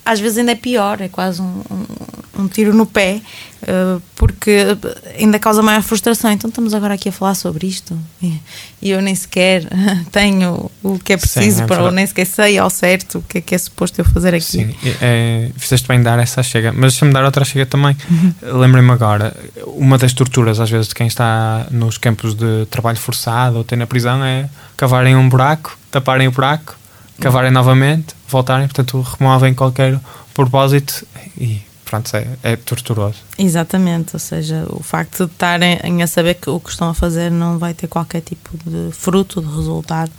às 0.04 0.20
vezes 0.20 0.38
ainda 0.38 0.52
é 0.52 0.54
pior, 0.54 1.00
é 1.00 1.08
quase 1.08 1.42
um, 1.42 1.62
um, 1.70 2.42
um 2.44 2.48
tiro 2.48 2.72
no 2.72 2.86
pé, 2.86 3.20
uh, 3.62 4.00
porque 4.14 4.76
ainda 5.18 5.38
causa 5.38 5.62
maior 5.62 5.82
frustração. 5.82 6.30
Então 6.30 6.48
estamos 6.48 6.72
agora 6.72 6.94
aqui 6.94 7.10
a 7.10 7.12
falar 7.12 7.34
sobre 7.34 7.66
isto 7.66 7.98
e, 8.22 8.40
eu 8.82 9.02
nem 9.02 9.14
sequer 9.14 9.64
tenho 10.10 10.70
o 10.82 10.98
que 10.98 11.12
é 11.12 11.16
preciso, 11.16 11.58
Sim, 11.58 11.62
é 11.64 11.66
para, 11.66 11.82
ou 11.82 11.90
nem 11.90 12.06
sequer 12.06 12.24
sei 12.24 12.56
ao 12.56 12.70
certo 12.70 13.18
o 13.18 13.22
que 13.22 13.38
é 13.38 13.40
que 13.42 13.54
é 13.54 13.58
suposto 13.58 14.00
eu 14.00 14.04
fazer 14.04 14.34
aqui. 14.34 14.44
Sim, 14.44 14.74
é, 15.02 15.50
fizeste 15.56 15.86
bem 15.86 16.00
dar 16.00 16.18
essa 16.18 16.42
chega, 16.42 16.72
mas 16.72 16.92
deixa-me 16.92 17.12
dar 17.12 17.24
outra 17.24 17.44
chega 17.44 17.66
também. 17.66 17.94
Uhum. 18.10 18.60
Lembrei-me 18.60 18.92
agora, 18.92 19.36
uma 19.66 19.98
das 19.98 20.14
torturas 20.14 20.58
às 20.58 20.70
vezes 20.70 20.88
de 20.88 20.94
quem 20.94 21.06
está 21.06 21.66
nos 21.70 21.98
campos 21.98 22.34
de 22.34 22.64
trabalho 22.70 22.98
forçado 22.98 23.58
ou 23.58 23.64
tem 23.64 23.76
na 23.76 23.86
prisão 23.86 24.15
é 24.24 24.48
cavarem 24.76 25.16
um 25.16 25.28
buraco, 25.28 25.76
taparem 25.90 26.28
o 26.28 26.32
buraco 26.32 26.76
cavarem 27.20 27.50
novamente, 27.50 28.14
voltarem, 28.28 28.66
portanto 28.66 29.00
removem 29.18 29.54
qualquer 29.54 29.98
propósito 30.34 31.06
e 31.38 31.62
pronto, 31.84 32.14
é, 32.16 32.26
é 32.42 32.56
torturoso. 32.56 33.18
Exatamente, 33.38 34.14
ou 34.14 34.20
seja, 34.20 34.66
o 34.68 34.82
facto 34.82 35.26
de 35.26 35.32
estarem 35.32 36.02
a 36.02 36.06
saber 36.06 36.34
que 36.34 36.50
o 36.50 36.60
que 36.60 36.70
estão 36.70 36.88
a 36.88 36.94
fazer 36.94 37.30
não 37.30 37.58
vai 37.58 37.74
ter 37.74 37.86
qualquer 37.86 38.20
tipo 38.20 38.50
de 38.68 38.92
fruto, 38.92 39.40
de 39.40 39.48
resultado, 39.54 40.10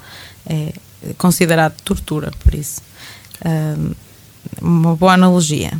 é 0.45 0.73
considerado 1.17 1.73
tortura, 1.83 2.31
por 2.43 2.55
isso. 2.55 2.81
uma 4.61 4.95
boa 4.95 5.13
analogia. 5.13 5.71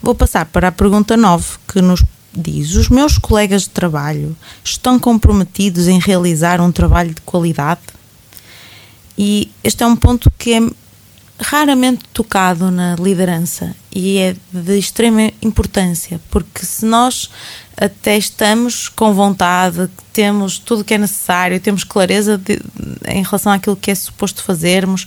Vou 0.00 0.14
passar 0.14 0.46
para 0.46 0.68
a 0.68 0.72
pergunta 0.72 1.16
9, 1.16 1.44
que 1.66 1.82
nos 1.82 2.04
diz: 2.38 2.74
Os 2.74 2.88
meus 2.88 3.18
colegas 3.18 3.62
de 3.62 3.70
trabalho 3.70 4.36
estão 4.64 4.98
comprometidos 4.98 5.88
em 5.88 5.98
realizar 5.98 6.60
um 6.60 6.72
trabalho 6.72 7.14
de 7.14 7.20
qualidade? 7.22 7.80
E 9.16 9.50
este 9.64 9.82
é 9.82 9.86
um 9.86 9.96
ponto 9.96 10.30
que 10.38 10.52
é 10.52 10.60
raramente 11.40 12.04
tocado 12.12 12.70
na 12.70 12.96
liderança 12.96 13.74
e 13.94 14.18
é 14.18 14.36
de 14.52 14.78
extrema 14.78 15.30
importância, 15.40 16.20
porque 16.30 16.64
se 16.64 16.84
nós 16.84 17.30
até 17.76 18.16
estamos 18.16 18.88
com 18.88 19.14
vontade, 19.14 19.88
temos 20.12 20.58
tudo 20.58 20.80
o 20.80 20.84
que 20.84 20.94
é 20.94 20.98
necessário, 20.98 21.60
temos 21.60 21.84
clareza 21.84 22.36
de, 22.36 22.60
em 23.06 23.22
relação 23.22 23.52
àquilo 23.52 23.76
que 23.76 23.90
é 23.90 23.94
suposto 23.94 24.42
fazermos, 24.42 25.04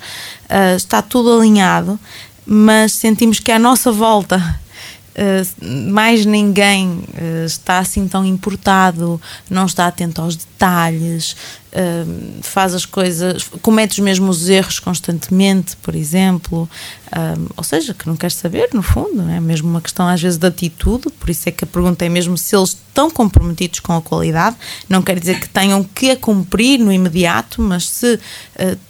uh, 0.50 0.76
está 0.76 1.02
tudo 1.02 1.38
alinhado, 1.38 2.00
mas 2.46 2.94
sentimos 2.94 3.40
que 3.40 3.52
à 3.52 3.60
nossa 3.60 3.92
volta 3.92 4.60
Uh, 5.14 5.92
mais 5.92 6.26
ninguém 6.26 6.88
uh, 6.90 7.46
está 7.46 7.80
assim 7.80 8.08
tão 8.08 8.26
importado, 8.26 9.22
não 9.50 9.66
está 9.66 9.88
atento 9.88 10.22
aos 10.22 10.38
detalhes, 10.38 11.36
faz 12.42 12.74
as 12.74 12.86
coisas, 12.86 13.44
comete 13.62 13.94
os 13.94 14.00
mesmos 14.00 14.50
erros 14.50 14.80
constantemente, 14.80 15.76
por 15.78 15.96
exemplo, 15.96 16.70
ou 17.56 17.64
seja, 17.64 17.94
que 17.94 18.08
não 18.08 18.16
quer 18.16 18.32
saber, 18.32 18.70
no 18.74 18.84
fundo, 18.84 19.22
é 19.30 19.40
mesmo 19.40 19.70
uma 19.70 19.82
questão 19.82 20.08
às 20.08 20.22
vezes 20.22 20.38
de 20.38 20.48
atitude, 20.48 21.10
por 21.20 21.30
isso 21.30 21.48
é 21.48 21.52
que 21.52 21.64
a 21.64 21.68
pergunta 21.68 22.06
é 22.06 22.10
mesmo 22.10 22.38
se 22.38 22.56
eles 22.56 22.78
estão 22.92 23.10
comprometidos 23.10 23.80
com 23.80 23.94
a 23.94 24.02
qualidade, 24.02 24.58
não 24.90 25.02
quer 25.02 25.18
dizer 25.18 25.40
que 25.40 25.48
tenham 25.48 25.82
que 25.84 26.12
a 26.12 26.18
cumprir 26.18 26.78
no 26.78 26.92
imediato, 26.92 27.62
mas 27.62 27.88
se 27.88 28.16
uh, 28.16 28.20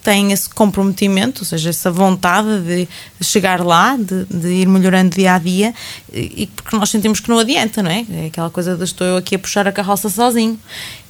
têm 0.04 0.32
esse 0.32 0.50
comprometimento, 0.50 1.42
ou 1.44 1.46
seja, 1.46 1.70
essa 1.70 1.92
vontade 1.92 2.48
de 2.62 2.88
chegar 3.24 3.64
lá, 3.64 3.96
de, 3.96 4.26
de 4.26 4.48
ir 4.50 4.68
melhorando 4.68 5.16
dia 5.16 5.36
a 5.36 5.38
dia, 5.38 5.74
e, 6.12 6.44
e 6.44 6.48
porque 6.48 6.76
nós 6.76 6.90
sentimos 6.90 7.20
que 7.20 7.30
não 7.30 7.38
adianta, 7.38 7.84
não 7.84 7.92
é? 7.92 8.06
É 8.10 8.26
aquela 8.26 8.50
coisa 8.50 8.76
de 8.76 8.84
estou 8.84 9.06
eu 9.06 9.18
aqui 9.18 9.36
a 9.36 9.40
puxar 9.40 9.68
a 9.68 9.72
carroça 9.72 10.10
sozinho. 10.10 10.60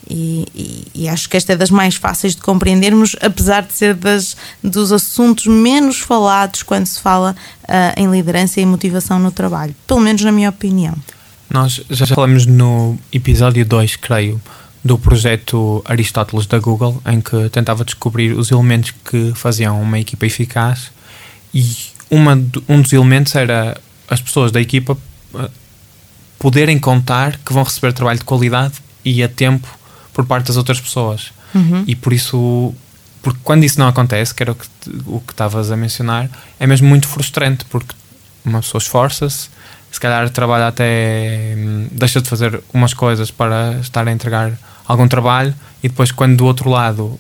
E, 0.10 0.46
e, 0.54 0.88
e, 1.04 1.10
acho 1.10 1.30
que 1.30 1.38
esta 1.38 1.54
é 1.54 1.56
das 1.56 1.70
mais 1.70 1.96
fáceis 1.96 2.36
de 2.36 2.42
compreendermos, 2.42 3.16
apesar 3.22 3.62
de 3.62 3.74
ser 3.74 3.94
das, 3.94 4.36
dos 4.62 4.92
assuntos 4.92 5.46
menos 5.48 6.00
falados 6.00 6.64
quando 6.64 6.86
se 6.88 7.00
fala 7.00 7.36
uh, 7.64 8.02
em 8.02 8.10
liderança 8.10 8.60
e 8.60 8.66
motivação 8.66 9.20
no 9.20 9.32
trabalho, 9.32 9.76
pelo 9.88 10.02
menos 10.02 10.22
na 10.24 10.32
minha 10.32 10.50
opinião. 10.50 10.96
Nós 11.50 11.82
já 11.90 12.08
falamos 12.08 12.46
no 12.46 12.98
episódio 13.12 13.66
2, 13.66 13.96
creio, 13.98 14.42
do 14.84 14.98
projeto 14.98 15.84
Aristóteles 15.86 16.46
da 16.46 16.58
Google, 16.58 17.02
em 17.06 17.22
que 17.22 17.50
tentava 17.50 17.86
descobrir 17.86 18.34
os 18.34 18.52
elementos 18.52 18.92
que 19.06 19.32
faziam 19.36 19.82
uma 19.82 20.00
equipa 20.00 20.26
eficaz 20.26 20.92
e 21.54 21.64
uma, 22.10 22.34
um 22.68 22.82
dos 22.82 22.92
elementos 22.92 23.36
era 23.36 23.80
as 24.10 24.22
pessoas 24.22 24.52
da 24.52 24.60
equipa 24.60 24.98
ah, 25.36 25.50
poderem 26.40 26.80
contar 26.80 27.38
que 27.46 27.54
vão 27.54 27.64
receber 27.64 27.94
trabalho 27.94 28.20
de 28.20 28.26
qualidade 28.26 28.74
e 29.06 29.24
a 29.24 29.30
tempo 29.30 29.68
por 30.14 30.26
parte 30.26 30.48
das 30.48 30.58
outras 30.58 30.80
pessoas. 30.80 31.32
Uhum. 31.54 31.84
E 31.88 31.96
por 31.96 32.14
isso, 32.14 32.74
porque 33.22 33.40
quando 33.44 33.64
isso 33.64 33.80
não 33.80 33.88
acontece, 33.88 34.34
que 34.34 34.44
era 34.44 34.52
o 34.52 34.56
que, 34.56 34.68
o 35.06 35.22
estavas 35.30 35.72
a 35.72 35.78
mencionar, 35.78 36.30
é 36.60 36.68
mesmo 36.68 36.88
muito 36.88 37.08
frustrante, 37.08 37.66
porque 37.66 37.94
uma 38.46 38.62
pessoa 38.62 38.80
esforça-se, 38.80 39.50
se 39.92 40.00
calhar 40.00 40.30
trabalha 40.30 40.68
até. 40.68 41.56
Hum, 41.58 41.88
deixa 41.92 42.22
de 42.22 42.30
fazer 42.30 42.62
umas 42.74 42.94
coisas 42.94 43.30
para 43.30 43.74
estar 43.82 44.08
a 44.08 44.12
entregar 44.12 44.58
algum 44.88 45.08
trabalho, 45.08 45.54
e 45.84 45.90
depois, 45.90 46.12
quando 46.12 46.38
do 46.38 46.46
outro 46.46 46.70
lado 46.70 47.20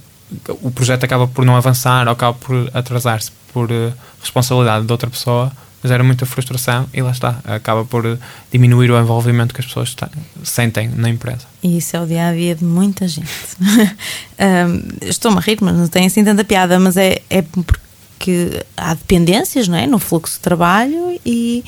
o 0.61 0.71
projeto 0.71 1.03
acaba 1.03 1.27
por 1.27 1.43
não 1.43 1.57
avançar 1.57 2.07
ou 2.07 2.13
acaba 2.13 2.33
por 2.33 2.69
atrasar-se 2.73 3.31
por 3.53 3.69
uh, 3.69 3.93
responsabilidade 4.21 4.85
de 4.85 4.91
outra 4.91 5.09
pessoa, 5.09 5.51
gera 5.83 6.03
muita 6.03 6.25
frustração 6.25 6.87
e 6.93 7.01
lá 7.01 7.11
está, 7.11 7.39
acaba 7.43 7.83
por 7.85 8.17
diminuir 8.51 8.91
o 8.91 8.99
envolvimento 8.99 9.53
que 9.53 9.61
as 9.61 9.67
pessoas 9.67 9.95
sentem 10.43 10.89
na 10.89 11.09
empresa. 11.09 11.45
E 11.63 11.77
isso 11.77 11.95
é 11.95 12.01
o 12.01 12.05
dia 12.05 12.27
a 12.27 12.33
dia 12.33 12.55
de 12.55 12.63
muita 12.63 13.07
gente. 13.07 13.29
um, 14.39 15.07
Estou-me 15.07 15.37
a 15.37 15.41
rir, 15.41 15.57
mas 15.61 15.75
não 15.75 15.87
tem 15.87 16.05
assim 16.05 16.23
tanta 16.23 16.43
piada, 16.43 16.79
mas 16.79 16.97
é, 16.97 17.21
é 17.29 17.41
porque 17.41 18.63
há 18.77 18.93
dependências 18.93 19.67
não 19.67 19.77
é? 19.77 19.87
no 19.87 19.99
fluxo 19.99 20.35
de 20.35 20.39
trabalho 20.39 21.19
e 21.25 21.63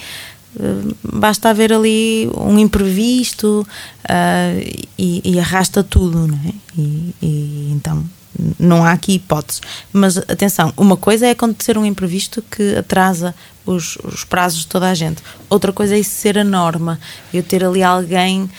basta 1.04 1.50
haver 1.50 1.74
ali 1.74 2.30
um 2.38 2.60
imprevisto 2.60 3.66
uh, 4.04 4.86
e, 4.98 5.22
e, 5.24 5.40
arrasta 5.40 5.84
tudo, 5.84 6.28
não 6.28 6.38
é? 6.38 6.54
E, 6.78 7.16
e 7.22 7.72
então 7.72 8.04
não 8.60 8.84
há 8.84 8.92
aqui 8.92 9.14
hipóteses. 9.16 9.62
Mas 9.92 10.18
atenção, 10.18 10.74
uma 10.76 10.98
coisa 10.98 11.28
é 11.28 11.32
acontecer 11.32 11.78
um 11.78 11.86
imprevisto 11.86 12.42
que 12.42 12.76
atrasa 12.76 13.36
os, 13.66 13.98
os, 14.04 14.24
prazos 14.24 14.62
de 14.62 14.68
toda 14.68 14.90
a 14.90 14.94
gente. 14.94 15.22
Outra 15.50 15.72
coisa 15.72 15.96
é 15.96 16.00
isso 16.00 16.12
ser 16.12 16.38
a 16.38 16.44
norma. 16.44 17.00
Eu 17.34 17.44
ter 17.44 17.64
ali 17.64 17.82
alguém, 17.82 18.50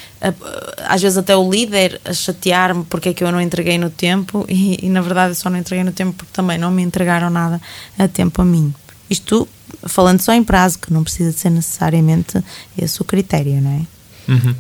às 0.87 1.03
vezes 1.03 1.19
até 1.19 1.37
o 1.37 1.51
líder, 1.51 2.01
a 2.05 2.13
chatear-me 2.13 2.85
porque 2.85 3.11
é 3.11 3.15
que 3.15 3.23
eu 3.23 3.31
não 3.31 3.41
entreguei 3.41 3.79
no 3.79 3.91
tempo 3.91 4.45
e, 4.49 4.85
e, 4.85 4.89
na 4.89 5.01
verdade 5.01 5.33
eu 5.33 5.35
só 5.35 5.51
não 5.51 5.59
entreguei 5.59 5.85
no 5.85 5.93
tempo 5.93 6.13
porque 6.13 6.33
também 6.33 6.59
não 6.59 6.71
me 6.71 6.83
entregaram 6.83 7.29
nada 7.31 7.61
a 7.99 8.09
tempo 8.09 8.41
a 8.41 8.45
mim. 8.45 8.75
Isto 9.11 9.47
falando 9.87 10.21
só 10.21 10.33
em 10.33 10.43
prazo, 10.43 10.79
que 10.79 10.93
não 10.93 11.03
precisa 11.03 11.31
de 11.31 11.39
ser 11.39 11.51
necessariamente 11.51 12.43
esse 12.77 13.01
o 13.03 13.05
critério, 13.05 13.61
não 13.61 13.71
é? 13.71 14.33
Uhum. 14.33 14.55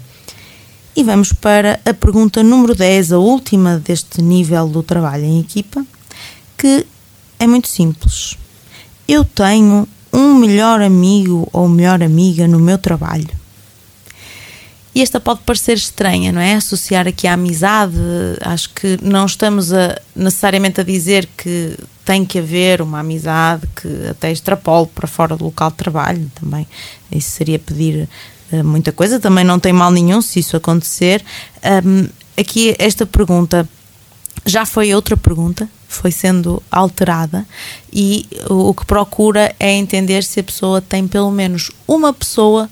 E 0.96 1.02
vamos 1.02 1.32
para 1.32 1.80
a 1.84 1.92
pergunta 1.92 2.40
número 2.42 2.72
10, 2.72 3.12
a 3.12 3.18
última 3.18 3.78
deste 3.78 4.22
nível 4.22 4.68
do 4.68 4.80
trabalho 4.80 5.24
em 5.24 5.40
equipa, 5.40 5.84
que 6.56 6.86
é 7.38 7.46
muito 7.48 7.66
simples. 7.66 8.36
Eu 9.08 9.24
tenho 9.24 9.88
um 10.12 10.34
melhor 10.34 10.80
amigo 10.80 11.48
ou 11.52 11.68
melhor 11.68 12.00
amiga 12.00 12.46
no 12.46 12.60
meu 12.60 12.78
trabalho. 12.78 13.28
E 14.94 15.02
esta 15.02 15.18
pode 15.18 15.40
parecer 15.40 15.76
estranha, 15.76 16.30
não 16.30 16.40
é? 16.40 16.54
Associar 16.54 17.08
aqui 17.08 17.26
a 17.26 17.32
amizade, 17.32 17.96
acho 18.40 18.70
que 18.70 18.96
não 19.02 19.26
estamos 19.26 19.72
a, 19.72 20.00
necessariamente 20.14 20.80
a 20.80 20.84
dizer 20.84 21.28
que 21.36 21.76
tem 22.04 22.24
que 22.24 22.38
haver 22.38 22.80
uma 22.80 23.00
amizade 23.00 23.66
que 23.74 24.06
até 24.08 24.30
extrapole 24.30 24.86
para 24.94 25.08
fora 25.08 25.36
do 25.36 25.46
local 25.46 25.70
de 25.70 25.76
trabalho 25.76 26.30
também. 26.40 26.64
Isso 27.10 27.32
seria 27.32 27.58
pedir 27.58 28.08
muita 28.64 28.92
coisa, 28.92 29.18
também 29.18 29.44
não 29.44 29.58
tem 29.58 29.72
mal 29.72 29.90
nenhum 29.90 30.20
se 30.20 30.40
isso 30.40 30.56
acontecer. 30.56 31.24
Um, 31.84 32.08
aqui 32.36 32.74
esta 32.78 33.06
pergunta 33.06 33.68
já 34.44 34.66
foi 34.66 34.94
outra 34.94 35.16
pergunta, 35.16 35.68
foi 35.88 36.10
sendo 36.10 36.62
alterada 36.70 37.46
e 37.92 38.26
o 38.50 38.74
que 38.74 38.84
procura 38.84 39.54
é 39.58 39.72
entender 39.72 40.22
se 40.22 40.40
a 40.40 40.44
pessoa 40.44 40.80
tem 40.80 41.06
pelo 41.06 41.30
menos 41.30 41.70
uma 41.86 42.12
pessoa, 42.12 42.68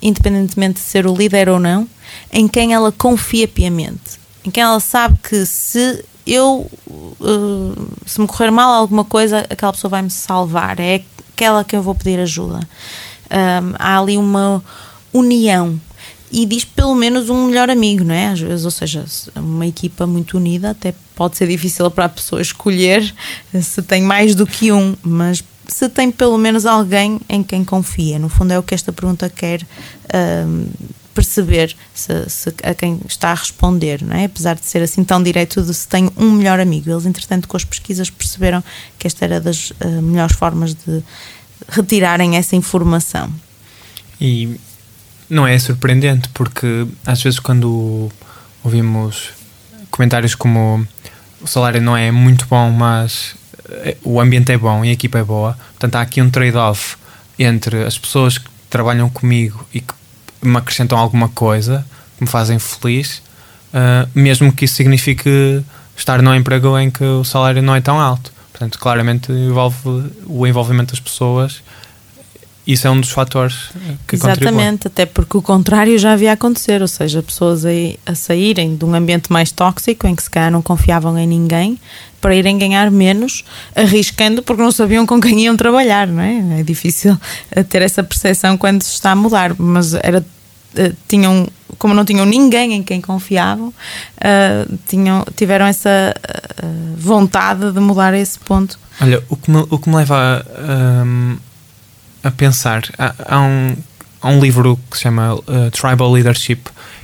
independentemente 0.00 0.74
de 0.74 0.80
ser 0.80 1.06
o 1.06 1.14
líder 1.14 1.48
ou 1.48 1.58
não, 1.58 1.88
em 2.32 2.48
quem 2.48 2.72
ela 2.72 2.92
confia 2.92 3.46
piamente, 3.46 4.18
em 4.44 4.50
quem 4.50 4.62
ela 4.62 4.80
sabe 4.80 5.18
que 5.22 5.44
se 5.44 6.04
eu 6.26 6.70
uh, 6.86 7.88
se 8.06 8.20
me 8.20 8.26
correr 8.26 8.50
mal 8.50 8.72
alguma 8.72 9.04
coisa, 9.04 9.44
aquela 9.50 9.72
pessoa 9.72 9.90
vai 9.90 10.02
me 10.02 10.10
salvar, 10.10 10.80
é 10.80 11.02
aquela 11.34 11.64
que 11.64 11.76
eu 11.76 11.82
vou 11.82 11.94
pedir 11.94 12.18
ajuda. 12.20 12.60
Um, 13.30 13.74
há 13.78 13.98
ali 13.98 14.16
uma 14.16 14.62
união 15.14 15.80
e 16.30 16.44
diz 16.44 16.64
pelo 16.64 16.96
menos 16.96 17.30
um 17.30 17.46
melhor 17.46 17.70
amigo, 17.70 18.02
não 18.02 18.14
é? 18.14 18.26
Às 18.26 18.40
vezes, 18.40 18.64
ou 18.64 18.70
seja, 18.70 19.04
uma 19.36 19.66
equipa 19.66 20.04
muito 20.04 20.36
unida 20.36 20.70
até 20.70 20.92
pode 21.14 21.36
ser 21.36 21.46
difícil 21.46 21.88
para 21.92 22.06
a 22.06 22.08
pessoa 22.08 22.42
escolher 22.42 23.14
se 23.62 23.80
tem 23.82 24.02
mais 24.02 24.34
do 24.34 24.44
que 24.44 24.72
um, 24.72 24.96
mas 25.00 25.44
se 25.68 25.88
tem 25.88 26.10
pelo 26.10 26.36
menos 26.36 26.66
alguém 26.66 27.20
em 27.28 27.42
quem 27.42 27.64
confia. 27.64 28.18
No 28.18 28.28
fundo, 28.28 28.52
é 28.52 28.58
o 28.58 28.64
que 28.64 28.74
esta 28.74 28.92
pergunta 28.92 29.30
quer 29.30 29.62
um, 30.46 30.66
perceber 31.14 31.76
se, 31.94 32.28
se, 32.28 32.52
a 32.64 32.74
quem 32.74 33.00
está 33.08 33.30
a 33.30 33.34
responder, 33.34 34.02
não 34.02 34.16
é? 34.16 34.24
Apesar 34.24 34.56
de 34.56 34.66
ser 34.66 34.82
assim 34.82 35.04
tão 35.04 35.22
direto 35.22 35.62
de 35.62 35.72
se 35.72 35.86
tem 35.86 36.10
um 36.16 36.32
melhor 36.32 36.58
amigo. 36.58 36.90
Eles, 36.90 37.06
entretanto, 37.06 37.46
com 37.46 37.56
as 37.56 37.64
pesquisas 37.64 38.10
perceberam 38.10 38.62
que 38.98 39.06
esta 39.06 39.24
era 39.24 39.40
das 39.40 39.70
uh, 39.70 40.02
melhores 40.02 40.34
formas 40.34 40.74
de 40.74 41.02
retirarem 41.68 42.36
essa 42.36 42.56
informação. 42.56 43.32
E 44.20 44.58
não 45.28 45.46
é 45.46 45.58
surpreendente, 45.58 46.28
porque 46.30 46.86
às 47.06 47.22
vezes 47.22 47.38
quando 47.38 48.10
ouvimos 48.62 49.30
comentários 49.90 50.34
como 50.34 50.86
o 51.40 51.46
salário 51.46 51.80
não 51.80 51.96
é 51.96 52.10
muito 52.10 52.46
bom, 52.46 52.70
mas 52.70 53.34
eh, 53.68 53.96
o 54.02 54.20
ambiente 54.20 54.52
é 54.52 54.58
bom 54.58 54.84
e 54.84 54.90
a 54.90 54.92
equipa 54.92 55.18
é 55.18 55.24
boa, 55.24 55.56
portanto 55.72 55.96
há 55.96 56.00
aqui 56.00 56.20
um 56.20 56.30
trade-off 56.30 56.96
entre 57.38 57.84
as 57.84 57.98
pessoas 57.98 58.38
que 58.38 58.48
trabalham 58.70 59.08
comigo 59.08 59.66
e 59.72 59.80
que 59.80 59.94
me 60.42 60.56
acrescentam 60.56 60.98
alguma 60.98 61.28
coisa, 61.28 61.86
que 62.16 62.24
me 62.24 62.28
fazem 62.28 62.58
feliz, 62.58 63.22
uh, 63.72 64.08
mesmo 64.14 64.52
que 64.52 64.64
isso 64.64 64.74
signifique 64.74 65.62
estar 65.96 66.20
num 66.22 66.34
emprego 66.34 66.78
em 66.78 66.90
que 66.90 67.04
o 67.04 67.24
salário 67.24 67.62
não 67.62 67.74
é 67.74 67.80
tão 67.80 68.00
alto. 68.00 68.32
Portanto, 68.52 68.78
claramente 68.78 69.32
envolve 69.32 70.12
o 70.26 70.46
envolvimento 70.46 70.92
das 70.92 71.00
pessoas 71.00 71.62
isso 72.66 72.86
é 72.86 72.90
um 72.90 72.98
dos 72.98 73.10
fatores 73.10 73.70
que 74.06 74.16
Exatamente, 74.16 74.50
contribui. 74.52 74.78
até 74.86 75.06
porque 75.06 75.36
o 75.36 75.42
contrário 75.42 75.98
já 75.98 76.12
havia 76.12 76.32
acontecer, 76.32 76.80
ou 76.80 76.88
seja, 76.88 77.22
pessoas 77.22 77.64
aí 77.64 77.98
a 78.06 78.14
saírem 78.14 78.74
de 78.74 78.84
um 78.84 78.94
ambiente 78.94 79.30
mais 79.30 79.52
tóxico 79.52 80.06
em 80.06 80.14
que 80.14 80.22
se 80.22 80.30
calhar 80.30 80.50
não 80.50 80.62
confiavam 80.62 81.18
em 81.18 81.26
ninguém 81.26 81.78
para 82.22 82.34
irem 82.34 82.56
ganhar 82.56 82.90
menos, 82.90 83.44
arriscando 83.76 84.42
porque 84.42 84.62
não 84.62 84.72
sabiam 84.72 85.04
com 85.04 85.20
quem 85.20 85.40
iam 85.40 85.56
trabalhar, 85.56 86.06
não 86.06 86.22
é? 86.22 86.60
É 86.60 86.62
difícil 86.62 87.18
eh, 87.50 87.62
ter 87.62 87.82
essa 87.82 88.02
percepção 88.02 88.56
quando 88.56 88.82
se 88.82 88.94
está 88.94 89.10
a 89.10 89.16
mudar, 89.16 89.54
mas 89.58 89.92
era 89.92 90.24
eh, 90.74 90.92
tinham 91.06 91.46
como 91.78 91.92
não 91.92 92.04
tinham 92.04 92.24
ninguém 92.24 92.74
em 92.74 92.82
quem 92.82 93.00
confiavam, 93.00 93.68
uh, 93.68 94.78
tinham, 94.86 95.24
tiveram 95.36 95.66
essa 95.66 96.14
uh, 96.62 96.96
vontade 96.96 97.72
de 97.72 97.80
mudar 97.80 98.14
a 98.14 98.18
esse 98.18 98.38
ponto. 98.38 98.78
Olha, 99.00 99.22
o 99.28 99.36
que 99.36 99.50
me, 99.50 99.66
o 99.68 99.78
que 99.78 99.88
me 99.88 99.96
leva 99.96 100.46
a, 100.56 101.02
um 101.04 101.36
a 102.24 102.30
pensar. 102.30 102.82
Há, 102.98 103.14
há, 103.28 103.40
um, 103.40 103.76
há 104.20 104.28
um 104.28 104.40
livro 104.40 104.78
que 104.90 104.96
se 104.96 105.04
chama 105.04 105.34
uh, 105.34 105.70
Tribal 105.70 106.10
Leadership. 106.10 106.62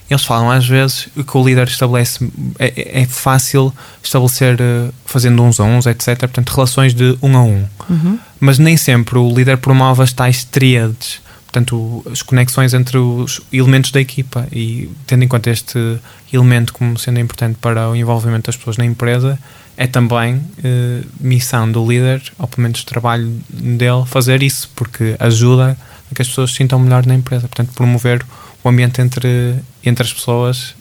Eles 0.09 0.25
falam 0.25 0.51
às 0.51 0.67
vezes 0.67 1.09
que 1.15 1.37
o 1.37 1.45
líder 1.45 1.69
estabelece. 1.69 2.29
É, 2.59 3.03
é 3.03 3.07
fácil 3.07 3.73
estabelecer 4.03 4.61
uh, 4.61 4.93
fazendo 5.05 5.43
uns 5.43 5.61
a 5.61 5.65
uns, 5.65 5.87
etc. 5.87 6.19
Portanto, 6.19 6.51
relações 6.51 6.95
de 6.95 7.17
um 7.23 7.37
a 7.37 7.43
um. 7.43 7.65
Uhum. 7.89 8.19
Mas 8.41 8.59
nem 8.59 8.77
sempre 8.77 9.19
o 9.19 9.33
líder 9.33 9.59
promove 9.59 10.03
as 10.03 10.13
tais 10.13 10.43
tríades. 10.43 11.21
Portanto, 11.51 12.05
as 12.11 12.23
conexões 12.23 12.73
entre 12.75 12.97
os 12.97 13.41
elementos 13.53 13.91
da 13.91 14.01
equipa. 14.01 14.47
E 14.53 14.89
tendo 15.05 15.25
em 15.25 15.29
conta 15.29 15.51
este 15.51 15.99
elemento 16.33 16.73
como 16.73 16.97
sendo 16.97 17.19
importante 17.19 17.59
para 17.61 17.91
o 17.91 17.97
envolvimento 17.97 18.47
das 18.47 18.57
pessoas 18.57 18.77
na 18.77 18.85
empresa, 18.85 19.37
é 19.77 19.89
também 19.89 20.41
eh, 20.63 21.03
missão 21.19 21.71
do 21.71 21.85
líder, 21.85 22.23
ou 22.39 22.47
pelo 22.47 22.63
menos 22.63 22.85
trabalho 22.85 23.29
dele, 23.49 24.05
fazer 24.07 24.45
isso, 24.45 24.71
porque 24.77 25.17
ajuda 25.19 25.77
a 26.11 26.15
que 26.15 26.23
as 26.23 26.29
pessoas 26.29 26.53
se 26.53 26.59
sintam 26.59 26.79
melhor 26.79 27.05
na 27.05 27.17
empresa. 27.17 27.49
Portanto, 27.49 27.73
promover 27.75 28.25
o 28.63 28.69
ambiente 28.69 29.01
entre, 29.01 29.57
entre 29.85 30.05
as 30.05 30.13
pessoas 30.13 30.77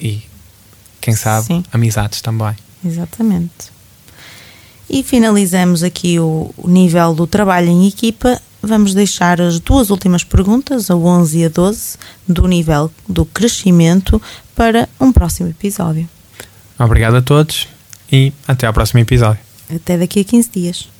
e, 0.00 0.22
quem 1.00 1.14
sabe, 1.14 1.46
Sim. 1.46 1.64
amizades 1.72 2.20
também. 2.20 2.56
Exatamente. 2.84 3.70
E 4.88 5.04
finalizamos 5.04 5.84
aqui 5.84 6.18
o, 6.18 6.52
o 6.56 6.68
nível 6.68 7.14
do 7.14 7.28
trabalho 7.28 7.68
em 7.68 7.86
equipa. 7.86 8.42
Vamos 8.62 8.94
deixar 8.94 9.40
as 9.40 9.58
duas 9.58 9.90
últimas 9.90 10.22
perguntas, 10.22 10.90
a 10.90 10.96
11 10.96 11.38
e 11.38 11.44
a 11.46 11.48
12, 11.48 11.96
do 12.28 12.46
nível 12.46 12.90
do 13.08 13.24
crescimento, 13.24 14.20
para 14.54 14.88
um 15.00 15.10
próximo 15.10 15.48
episódio. 15.48 16.08
Obrigado 16.78 17.16
a 17.16 17.22
todos 17.22 17.68
e 18.12 18.32
até 18.46 18.66
ao 18.66 18.72
próximo 18.72 19.00
episódio. 19.00 19.40
Até 19.74 19.96
daqui 19.96 20.20
a 20.20 20.24
15 20.24 20.50
dias. 20.50 20.99